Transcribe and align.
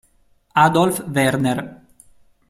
Adolf 0.61 1.03
Werner 1.13 1.61